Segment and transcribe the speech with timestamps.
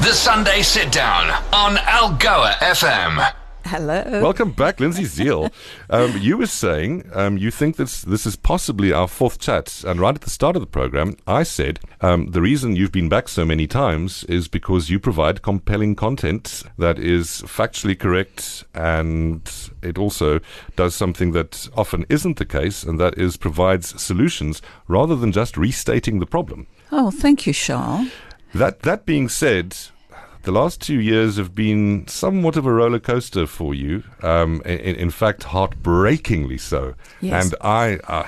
[0.00, 3.32] The Sunday Sit Down on Algoa FM.
[3.64, 4.22] Hello.
[4.22, 5.52] Welcome back, Lindsay Ziehl.
[5.90, 9.98] Um, you were saying um, you think this this is possibly our fourth chat, and
[9.98, 13.26] right at the start of the program, I said um, the reason you've been back
[13.28, 19.50] so many times is because you provide compelling content that is factually correct, and
[19.82, 20.40] it also
[20.76, 25.56] does something that often isn't the case, and that is provides solutions rather than just
[25.56, 26.66] restating the problem.
[26.92, 28.08] Oh, thank you, Charles.
[28.58, 29.76] That that being said,
[30.42, 34.02] the last two years have been somewhat of a roller coaster for you.
[34.22, 36.94] Um, in, in fact, heartbreakingly so.
[37.20, 37.44] Yes.
[37.44, 38.26] And I, uh,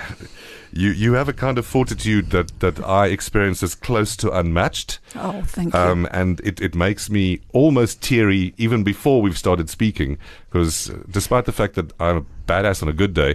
[0.72, 5.00] you you have a kind of fortitude that that I experience as close to unmatched.
[5.16, 5.80] Oh, thank you.
[5.80, 10.16] Um, and it, it makes me almost teary even before we've started speaking,
[10.48, 13.34] because despite the fact that I'm a badass on a good day,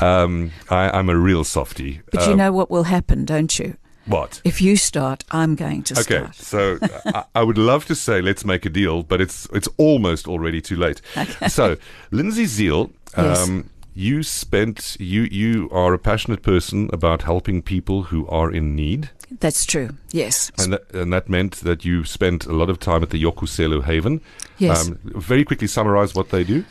[0.00, 2.00] um, I, I'm a real softie.
[2.10, 3.76] but you Um, know what will happen, don't you?
[4.06, 4.40] What?
[4.44, 6.82] If you start, I'm going to Okay, start.
[6.82, 9.68] Okay, so I, I would love to say let's make a deal, but it's it's
[9.76, 11.00] almost already too late.
[11.48, 11.76] So,
[12.10, 13.42] Lindsay Ziehl, Yes.
[13.48, 18.74] um, you spent you you are a passionate person about helping people who are in
[18.74, 19.10] need,
[19.40, 19.90] That's true.
[20.10, 20.50] Yes.
[20.58, 23.84] and that, and that meant that you spent a lot of time at the Yokuselo
[23.84, 24.20] Haven.
[24.58, 24.88] Yes.
[24.88, 26.64] Um, very quickly summarize what they do.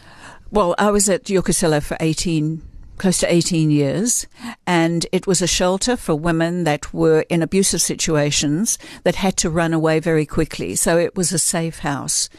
[0.52, 2.62] Well, I was at Yokosulo for 18,
[3.02, 4.28] close to 18 years,
[4.68, 9.50] and it was a shelter for women that were in abusive situations that had to
[9.50, 10.76] run away very quickly.
[10.76, 12.30] So it was a safe house,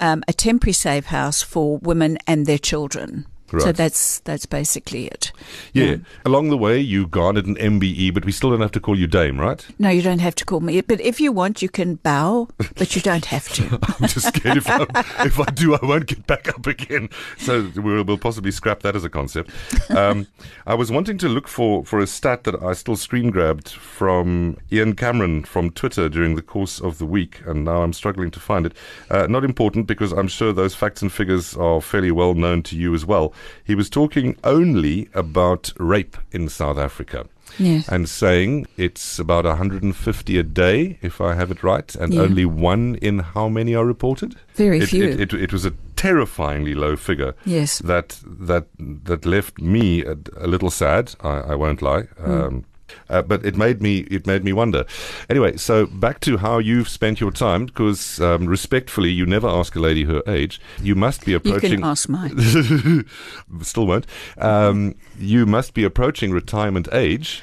[0.00, 3.24] um, a temporary safe house for women and their children.
[3.58, 5.32] So that's that's basically it.
[5.72, 5.96] Yeah.
[6.24, 9.06] Along the way, you garnered an MBE, but we still don't have to call you
[9.06, 9.66] Dame, right?
[9.78, 10.80] No, you don't have to call me.
[10.82, 13.78] But if you want, you can bow, but you don't have to.
[14.00, 14.86] I'm just scared if I,
[15.24, 17.08] if I do, I won't get back up again.
[17.38, 19.50] So we'll, we'll possibly scrap that as a concept.
[19.90, 20.26] Um,
[20.66, 24.56] I was wanting to look for, for a stat that I still screen grabbed from
[24.70, 28.40] Ian Cameron from Twitter during the course of the week, and now I'm struggling to
[28.40, 28.74] find it.
[29.10, 32.76] Uh, not important because I'm sure those facts and figures are fairly well known to
[32.76, 33.32] you as well.
[33.64, 37.26] He was talking only about rape in South Africa
[37.58, 37.88] Yes.
[37.88, 42.22] and saying it's about 150 a day, if I have it right, and Yeah.
[42.22, 44.36] only one in how many are reported?
[44.54, 45.04] Very it, few.
[45.04, 47.34] It, it, it was a terrifyingly low figure.
[47.44, 47.78] Yes.
[47.80, 48.66] That that
[49.04, 51.14] that left me a, a little sad.
[51.20, 52.02] I, I won't lie.
[52.18, 52.30] Hmm.
[52.30, 52.64] Um,
[53.08, 54.84] uh, but it made me it made me wonder.
[55.28, 59.74] Anyway, so back to how you've spent your time, because um, respectfully, you never ask
[59.76, 60.60] a lady her age.
[60.82, 61.70] You must be approaching.
[61.70, 62.36] You can ask mine.
[63.62, 64.06] Still won't.
[64.38, 67.42] Um, you must be approaching retirement age.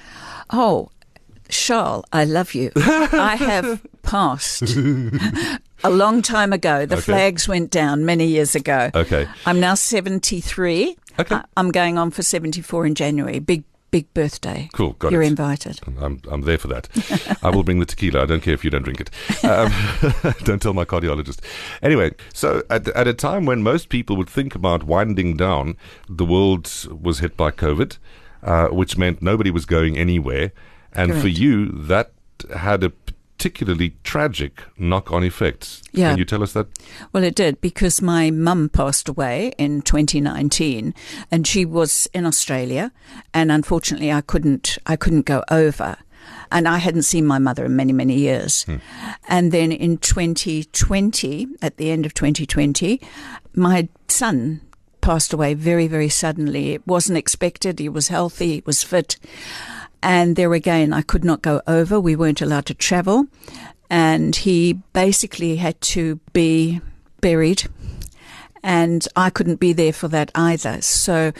[0.49, 0.89] Oh,
[1.49, 2.71] Charles, I love you.
[2.75, 4.61] I have passed
[5.83, 6.85] a long time ago.
[6.85, 7.03] The Okay.
[7.03, 8.89] flags went down many years ago.
[8.95, 9.27] Okay.
[9.45, 10.97] I'm now 73.
[11.19, 11.39] Okay.
[11.55, 13.39] I'm going on for 74 in January.
[13.39, 14.69] Big, big birthday.
[14.73, 15.27] Cool, got You're it.
[15.27, 15.79] invited.
[15.99, 16.89] I'm, I'm there for that.
[17.43, 18.23] I will bring the tequila.
[18.23, 19.09] I don't care if you don't drink it.
[19.43, 19.71] Um,
[20.43, 21.39] don't tell my cardiologist.
[21.81, 25.77] Anyway, so at, at a time when most people would think about winding down,
[26.09, 26.71] the world
[27.01, 27.97] was hit by COVID,
[28.43, 30.51] uh, which meant nobody was going anywhere.
[30.93, 32.11] And for you, that
[32.55, 32.91] had a
[33.47, 35.81] particularly tragic knock on effect.
[35.93, 36.09] Yeah.
[36.09, 36.67] Can you tell us that?
[37.13, 40.93] Well, it did because my mum passed away in 2019,
[41.31, 42.91] and she was in Australia,
[43.33, 44.77] and unfortunately, I couldn't.
[44.85, 45.95] I couldn't go over,
[46.51, 48.63] and I hadn't seen my mother in many, many years.
[48.63, 48.77] Hmm.
[49.29, 52.99] And then in 2020, at the end of 2020,
[53.55, 54.59] my son
[54.99, 56.73] passed away very, very suddenly.
[56.73, 57.79] It wasn't expected.
[57.79, 58.55] He was healthy.
[58.55, 59.15] He was fit.
[60.01, 61.99] And there again, I could not go over.
[61.99, 63.27] We weren't allowed to travel.
[63.89, 66.81] And he basically had to be
[67.21, 67.63] buried.
[68.63, 70.81] And I couldn't be there for that either.
[70.81, 71.31] So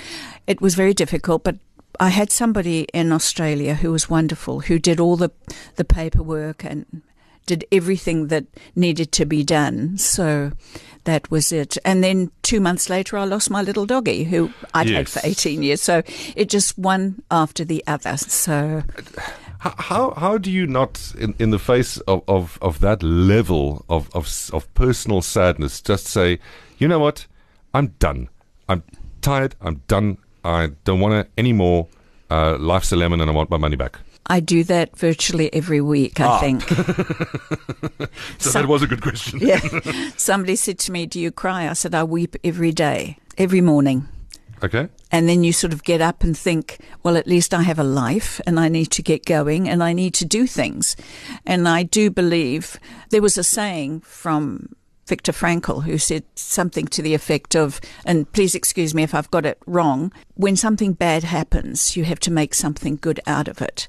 [0.47, 1.43] it was very difficult.
[1.43, 1.57] But
[1.99, 5.31] I had somebody in Australia who was wonderful, who did all the,
[5.75, 7.01] the paperwork and
[7.47, 9.97] did everything that needed to be done.
[9.97, 10.51] So
[11.05, 11.77] that was it.
[11.83, 15.63] And then two months later, I lost my little doggy who I'd had for 18
[15.63, 15.81] years.
[15.81, 16.03] So
[16.35, 18.17] it just one after the other.
[18.17, 18.83] So
[19.59, 24.09] How, how do you not, in, in the face of, of, of that level of,
[24.13, 26.39] of of personal sadness, just say,
[26.77, 27.25] you know what,
[27.73, 28.29] I'm done.
[28.69, 28.83] I'm
[29.21, 29.55] tired.
[29.61, 30.17] I'm done.
[30.43, 31.87] I don't want to anymore.
[32.29, 33.99] Uh, life's a lemon, and I want my money back.
[34.27, 36.39] I do that virtually every week, I ah.
[36.39, 36.63] think.
[38.39, 39.39] So Some- that was a good question.
[39.39, 39.59] yeah.
[40.17, 41.69] Somebody said to me, Do you cry?
[41.69, 44.07] I said, I weep every day, every morning.
[44.63, 44.89] Okay.
[45.11, 47.83] And then you sort of get up and think, well, at least I have a
[47.83, 50.95] life and I need to get going and I need to do things.
[51.45, 54.69] And I do believe there was a saying from
[55.07, 59.31] Viktor Frankl who said something to the effect of, and please excuse me if I've
[59.31, 63.61] got it wrong, when something bad happens, you have to make something good out of
[63.61, 63.87] it.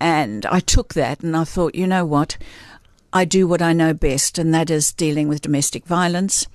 [0.00, 2.36] And I took that and I thought, you know what?
[3.12, 6.48] I do what I know best, and that is dealing with domestic violence.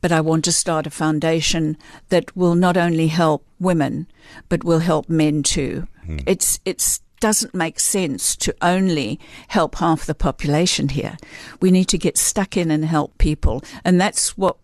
[0.00, 1.76] But I want to start a foundation
[2.08, 4.06] that will not only help women,
[4.48, 5.86] but will help men too.
[6.06, 6.18] Hmm.
[6.26, 11.16] It's it's doesn't make sense to only help half the population here.
[11.60, 14.56] We need to get stuck in and help people, and that's what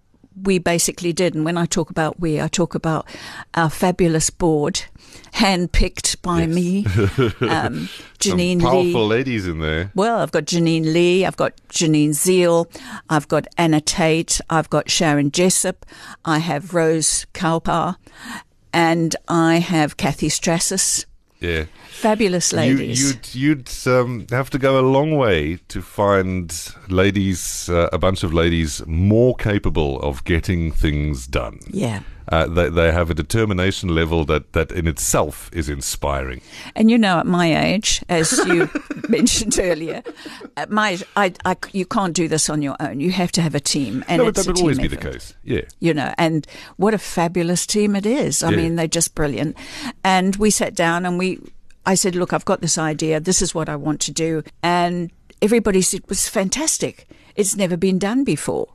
[0.42, 1.34] we basically did.
[1.34, 3.06] And when I talk about we, I talk about
[3.54, 4.82] our fabulous board,
[5.34, 6.48] handpicked by Yes.
[6.54, 6.84] me,
[7.48, 7.88] um, Some
[8.38, 9.16] Janine powerful Lee.
[9.16, 9.90] ladies in there.
[9.94, 12.66] Well, I've got Janine Lee, I've got Janine Ziehl,
[13.08, 15.86] I've got Anna Tate, I've got Sharon Jessup,
[16.24, 17.96] I have Rose Kalpar,
[18.72, 21.04] and I have Kathy Strassis.
[21.40, 21.64] Yeah.
[21.88, 23.00] Fabulous You, ladies.
[23.34, 26.52] you'd you'd um, have to go a long way to find
[26.88, 31.60] ladies, uh, a bunch of ladies more capable of getting things done.
[31.70, 32.00] yeah.
[32.30, 36.40] Uh, they, they have a determination level that, that in itself is inspiring.
[36.76, 38.68] And you know, at my age, as you
[39.08, 40.02] mentioned earlier,
[40.56, 43.00] at my I, I, you can't do this on your own.
[43.00, 44.96] You have to have a team, and no, but it's that would always be the
[44.96, 45.34] case.
[45.44, 45.62] Yeah.
[45.80, 46.46] you know, and
[46.76, 48.42] what a fabulous team it is.
[48.42, 48.56] I Yeah.
[48.56, 49.56] mean, they're just brilliant.
[50.04, 51.38] And we sat down and we,
[51.86, 53.20] I said, look, I've got this idea.
[53.20, 54.42] This is what I want to do.
[54.62, 55.10] And
[55.40, 57.08] everybody said it was fantastic.
[57.36, 58.68] It's never been done before.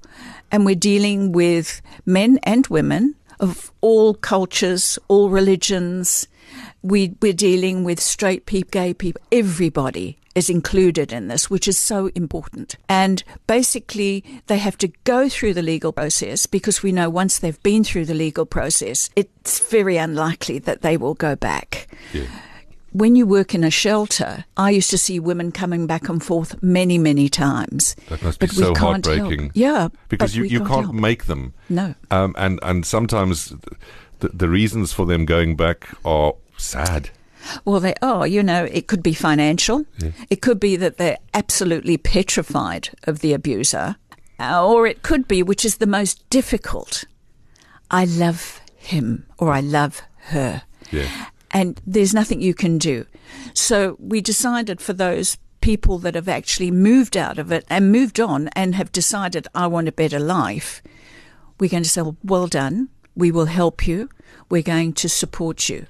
[0.52, 6.28] And we're dealing with men and women of all cultures, all religions.
[6.82, 11.78] We, we're dealing with straight people, gay people, everybody is included in this, which is
[11.78, 12.76] so important.
[12.90, 17.62] And basically, they have to go through the legal process because we know once they've
[17.64, 21.88] been through the legal process, it's very unlikely that they will go back.
[22.14, 22.26] Yeah.
[22.94, 26.62] When you work in a shelter, I used to see women coming back and forth
[26.62, 27.96] many, many times.
[28.10, 29.18] That must be But so can't help.
[29.18, 29.52] heartbreaking.
[29.56, 31.54] Yeah, Because you, you can't can't make them.
[31.70, 31.96] No.
[32.12, 33.54] Um, and, and sometimes
[34.20, 37.10] the, the reasons for them going back are sad.
[37.66, 38.28] Well, they are.
[38.28, 39.86] You know, it could be financial.
[40.30, 43.96] It could be that they're absolutely petrified of the abuser.
[44.40, 47.06] Uh, Or it could be, which is the most difficult,
[47.92, 50.62] I love him or I love her.
[50.92, 51.10] Yeah.
[51.54, 53.06] And there's nothing you can do.
[53.54, 58.20] So we decided for those people that have actually moved out of it and moved
[58.20, 60.82] on and have decided, I want a better life,
[61.60, 62.90] we're going to say, well done.
[63.16, 64.10] We will help you.
[64.50, 65.86] We're going to support you.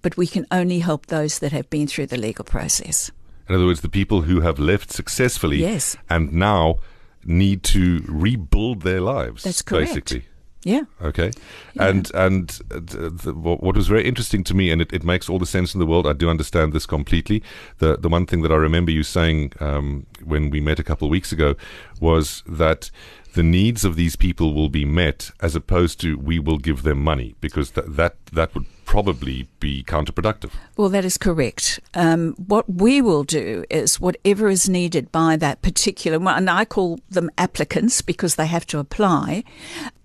[0.00, 3.10] But we can only help those that have been through the legal process.
[3.48, 5.96] In other words, the people who have left successfully Yes.
[6.08, 6.76] and now
[7.24, 9.42] need to rebuild their lives.
[9.44, 9.88] That's correct.
[9.94, 10.24] Basically.
[10.66, 10.86] Yeah.
[11.00, 11.30] Okay,
[11.78, 15.30] and and uh, the, the, what was very interesting to me, and it, it makes
[15.30, 16.08] all the sense in the world.
[16.08, 17.40] I do understand this completely.
[17.78, 21.06] The the one thing that I remember you saying um, when we met a couple
[21.06, 21.54] of weeks ago
[22.00, 22.90] was that
[23.34, 26.98] the needs of these people will be met, as opposed to we will give them
[26.98, 30.52] money, because that that that would probably be counterproductive.
[30.76, 31.80] Well, that is correct.
[31.92, 36.64] Um, what we will do is whatever is needed by that particular one, and I
[36.64, 39.44] call them applicants because they have to apply.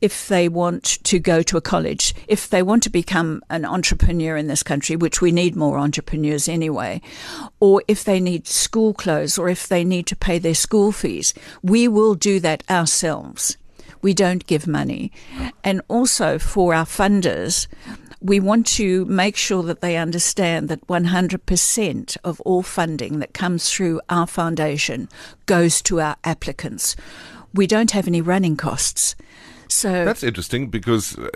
[0.02, 4.36] If they want to go to a college, if they want to become an entrepreneur
[4.36, 7.02] in this country, which we need more entrepreneurs anyway,
[7.60, 11.34] or if they need school clothes, or if they need to pay their school fees,
[11.62, 13.58] we will do that ourselves.
[14.02, 15.12] We don't give money.
[15.64, 17.68] And also for our funders,
[18.22, 23.72] we want to make sure that they understand that 100% of all funding that comes
[23.72, 25.10] through our foundation
[25.48, 26.96] goes to our applicants.
[27.54, 29.16] We don't have any running costs.
[29.68, 31.30] So That's interesting because uh,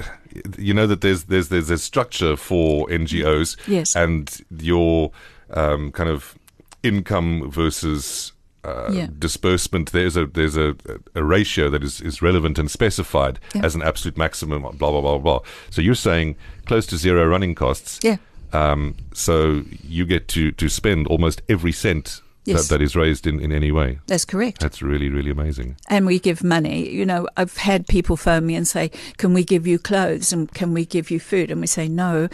[0.57, 3.95] you know that there's there's there's a structure for NGOs, Yes.
[3.95, 5.11] and your
[5.51, 6.35] um, kind of
[6.83, 8.33] income versus
[8.65, 9.07] uh, Yeah.
[9.19, 9.91] disbursement.
[9.91, 10.75] There's a there's a,
[11.13, 13.65] a ratio that is, is relevant and specified Yeah.
[13.65, 14.61] as an absolute maximum.
[14.63, 15.39] Blah blah blah blah.
[15.69, 17.99] So you're saying close to zero running costs.
[18.03, 18.17] Yeah.
[18.53, 22.67] Um, so you get to to spend almost every cent Yes.
[22.67, 23.97] that, that is raised in, in any way.
[24.05, 24.59] that's correct.
[24.61, 25.75] That's really really amazing.
[25.89, 26.87] and we give money.
[26.89, 30.53] You know, I've had people phone me and say, "Can we give you clothes and
[30.53, 32.27] can we give you food?" And we say, "No."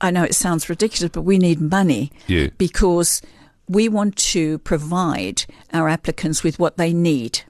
[0.00, 2.48] I know it sounds ridiculous, but we need money Yeah.
[2.58, 3.22] because
[3.68, 7.40] we want to provide our applicants with what they need.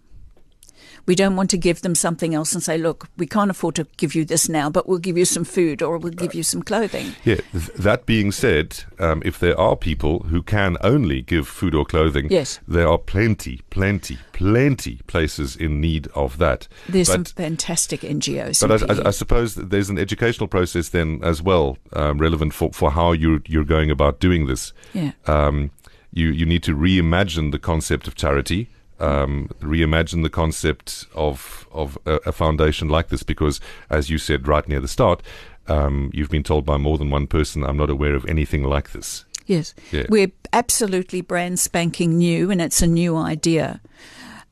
[1.07, 3.87] We don't want to give them something else and say, "Look, we can't afford to
[3.99, 6.63] give you this now, but we'll give you some food or we'll give you some
[6.63, 7.41] clothing." Yeah.
[7.53, 11.85] Th- that being said, um, if there are people who can only give food or
[11.85, 12.59] clothing, Yes.
[12.67, 16.69] there are plenty, plenty, plenty places in need of that.
[16.89, 18.67] There's some fantastic NGOs.
[18.67, 22.55] but I, I, I suppose that there's an educational process then as well, um, relevant
[22.55, 24.73] for, for how you're you're going about doing this.
[24.95, 25.11] Yeah.
[25.27, 25.71] Um,
[26.15, 28.71] you you need to reimagine the concept of charity.
[29.01, 34.47] Um, reimagine the concept of of a, a foundation like this because, as you said
[34.47, 35.21] right near the start,
[35.67, 38.93] um, you've been told by more than one person, "I'm not aware of anything like
[38.93, 39.75] this." Yes.
[39.93, 40.07] Yeah.
[40.09, 43.81] We're absolutely brand spanking new, and it's a new idea.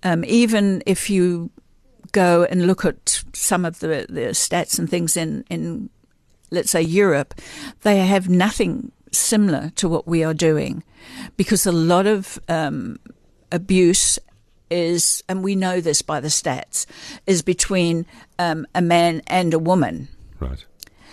[0.02, 1.50] Um, even if you
[2.10, 5.88] go and look at some of the, the stats and things in, in,
[6.50, 7.34] let's say, Europe,
[7.82, 10.82] they have nothing similar to what we are doing
[11.36, 12.98] because a lot of um,
[13.50, 14.18] abuse
[14.70, 16.86] is, and we know this by the stats,
[17.26, 18.06] is between
[18.38, 20.08] um, a man and a woman.
[20.40, 20.64] Right.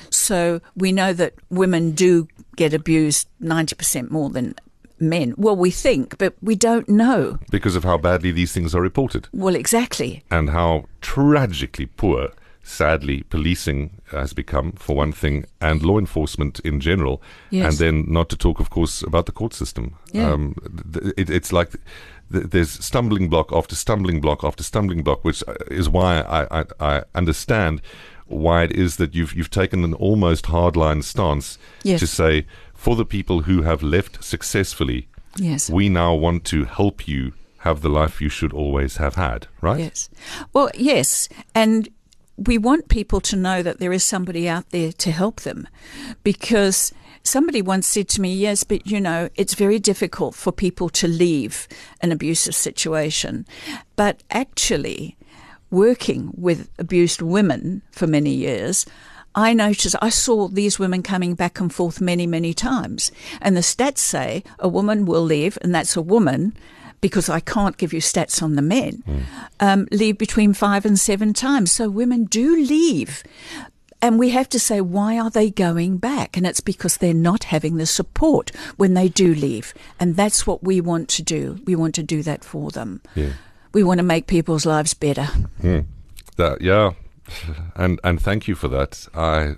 [0.09, 4.55] So we know that women do get abused 90% more than
[4.99, 5.33] men.
[5.37, 7.37] Well, we think, but we don't know.
[7.51, 10.23] Because of how badly these things are reported Well, exactly.
[10.31, 12.29] and how tragically poor,
[12.69, 17.21] sadly, policing has become, for one thing, and law enforcement in general.
[17.49, 17.65] Yes.
[17.73, 19.95] And then, not to talk, of course, about the court system.
[20.13, 20.31] Yeah.
[20.31, 20.55] Um,
[20.93, 21.71] th- it, it's like
[22.31, 26.61] th- there's stumbling block after stumbling block after stumbling block, which uh, is why I,
[26.61, 27.81] I, I understand
[28.27, 31.99] why it is that you've you've taken an almost hardline stance Yes.
[32.01, 32.45] to say
[32.75, 35.07] for the people who have left successfully,
[35.37, 35.69] Yes.
[35.69, 37.33] we now want to help you
[37.63, 39.79] have the life you should always have had, right?
[39.79, 40.09] Yes.
[40.53, 41.27] Well, yes.
[41.53, 41.89] And
[42.47, 45.67] we want people to know that there is somebody out there to help them
[46.23, 46.93] because
[47.23, 51.07] somebody once said to me, Yes, but you know, it's very difficult for people to
[51.07, 51.67] leave
[52.01, 53.45] an abusive situation.
[53.95, 55.17] But actually,
[55.69, 58.85] working with abused women for many years,
[59.35, 63.11] I noticed I saw these women coming back and forth many, many times.
[63.41, 66.55] And the stats say a woman will leave, and that's a woman,
[67.01, 69.03] because I can't give you stats on the men,
[69.59, 71.71] um, leave between five and seven times.
[71.71, 73.23] So women do leave.
[74.01, 76.37] And we have to say, why are they going back?
[76.37, 79.73] And it's because they're not having the support when they do leave.
[79.99, 81.59] And that's what we want to do.
[81.65, 83.01] We want to do that for them.
[83.13, 83.33] Yeah.
[83.73, 85.27] We want to make people's lives better.
[86.37, 86.91] That yeah,
[87.75, 89.07] and and thank you for that.
[89.13, 89.55] I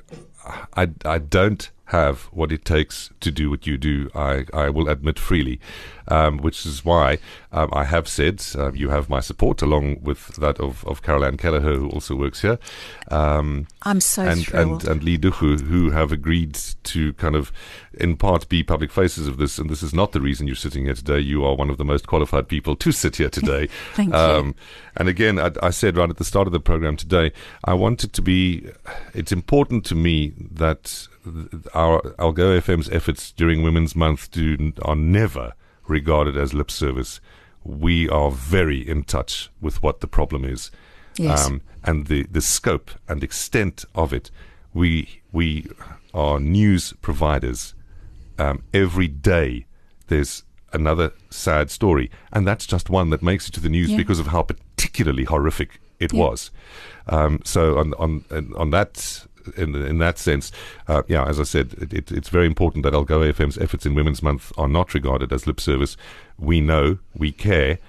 [0.76, 4.10] I I don't have what it takes to do what you do.
[4.16, 5.60] I I will admit freely,
[6.08, 7.18] um, which is why
[7.52, 11.26] um, I have said uh, you have my support along with that of of Carol
[11.26, 12.60] Ann Kelleher who also works here.
[13.10, 14.88] Um, I'm so and, thrilled.
[14.88, 17.52] and and Lee Duchu, who have agreed to kind of,
[17.94, 19.58] in part, be public faces of this.
[19.58, 21.20] And this is not the reason you're sitting here today.
[21.20, 23.68] You are one of the most qualified people to sit here today.
[23.94, 24.20] Thank you.
[24.20, 24.56] Um,
[24.96, 27.32] and again, I, I said right at the start of the program today,
[27.64, 28.70] I wanted to be.
[29.14, 31.10] It's important to me that th-
[31.74, 35.54] our Algoa FM's efforts during Women's Month do are never
[35.88, 37.20] regarded as lip service.
[37.64, 40.72] We are very in touch with what the problem is
[41.18, 41.46] Yes.
[41.48, 44.32] um, and the, the scope and extent of it.
[44.74, 45.68] We we
[46.14, 47.74] are news providers.
[48.40, 49.66] Um, every day
[50.08, 53.98] there's another sad story, and that's just one that makes it to the news Yeah.
[53.98, 56.20] because of how particularly horrific it Yeah.
[56.22, 56.50] was.
[57.08, 58.24] Um, so on on
[58.56, 59.26] on that.
[59.58, 60.52] In, in that sense,
[60.88, 63.96] uh, yeah, as I said, it, it, it's very important that Algoa FM's efforts in
[63.96, 65.98] Women's Month are not regarded as lip service.
[66.38, 67.80] We know, we care,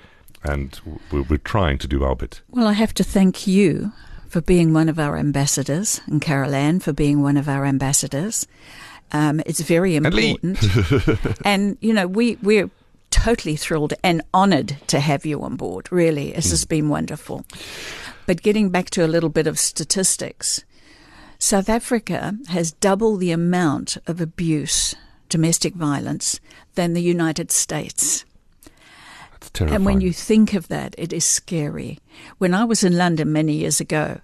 [0.44, 0.78] and
[1.10, 2.40] we're, we're trying to do our bit.
[2.50, 3.92] Well, I have to thank you
[4.28, 8.46] for being one of our ambassadors, and Carol Ann for being one of our ambassadors.
[9.12, 10.58] Um, it's very important.
[11.44, 12.70] and, you know, we, we're
[13.10, 16.32] totally thrilled and honoured to have you on board, really.
[16.32, 17.44] This has been wonderful.
[18.26, 20.64] But getting back to a little bit of statistics,
[21.42, 24.94] South Africa has double the amount of abuse,
[25.28, 26.38] domestic violence,
[26.76, 28.24] than the United States.
[29.58, 31.98] And when you think of that, it is scary.
[32.38, 34.20] When I was in London many years ago,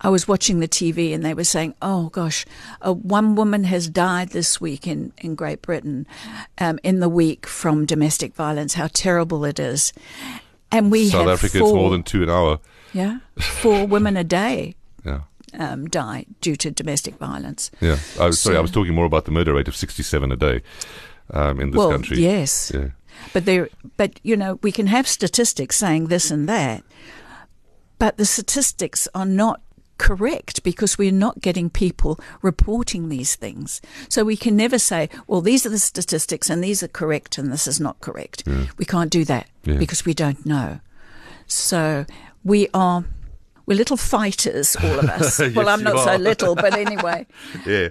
[0.00, 2.46] I was watching the TV and they were saying, oh gosh,
[2.82, 6.06] uh, one woman has died this week in, in Great Britain
[6.58, 9.92] um, in the week from domestic violence, how terrible it is.
[10.70, 12.60] And we South Africa, four, it's more than two an hour.
[12.92, 15.20] yeah, four women a day Yeah.
[15.58, 17.70] Um, die due to domestic violence.
[17.80, 17.98] Yeah.
[18.18, 20.62] I was, sorry, I was talking more about the murder rate of 67 a day
[21.30, 22.18] um, in this well, country.
[22.18, 22.72] yes.
[22.74, 22.88] Yeah.
[23.32, 26.82] But there, but you know, we can have statistics saying this and that,
[27.98, 29.60] but the statistics are not
[29.98, 33.82] correct because we're not getting people reporting these things.
[34.08, 37.52] So we can never say, well, these are the statistics and these are correct and
[37.52, 38.42] this is not correct.
[38.78, 39.76] We can't do that Yeah.
[39.76, 40.80] because we don't know.
[41.46, 42.06] So
[42.42, 43.04] we are.
[43.70, 45.38] We're little fighters, all of us.
[45.40, 47.24] Yes, well, I'm not so little, but anyway.
[47.64, 47.90] yeah.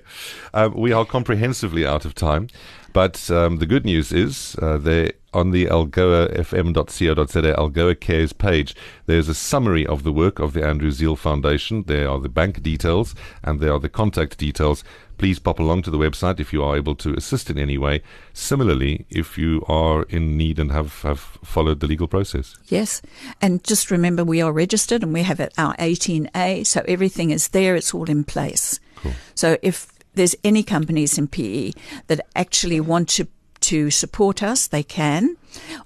[0.53, 2.49] Um, we are comprehensively out of time.
[2.91, 8.75] But um, the good news is uh, there on the Algoa algoafm.co.za Algoa Cares page,
[9.05, 11.83] there's a summary of the work of the Andrew Ziehl Foundation.
[11.83, 14.83] There are the bank details and there are the contact details.
[15.19, 18.01] Please pop along to the website if you are able to assist in any way.
[18.33, 22.57] Similarly, if you are in need and have, have followed the legal process.
[22.69, 23.01] Yes.
[23.41, 27.49] And just remember, we are registered and we have it- our 18A, so everything is
[27.49, 28.79] there, it's all in place.
[28.95, 29.11] Cool.
[29.35, 31.73] So if there's any companies in PE
[32.07, 33.27] that actually want to
[33.61, 35.35] to support us, they can.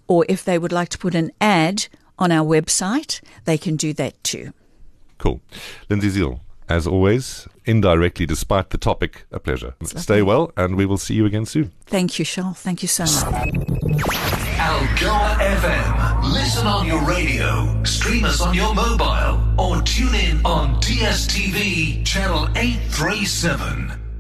[0.08, 1.88] Or if they would like to put an ad
[2.20, 4.54] on our website, they can do that too.
[5.18, 5.42] Cool.
[5.90, 6.40] Lindsay Ziehl,
[6.74, 9.76] as always, indirectly, despite the topic, a pleasure.
[9.84, 11.72] Stay well, and we will see you again soon.
[11.86, 12.60] Thank you, Charles.
[12.60, 13.14] Thank you so much.
[14.58, 16.34] Algoa FM.
[16.34, 22.50] Listen on your radio, stream us on your mobile, or tune in on DSTV channel
[22.56, 24.13] 837.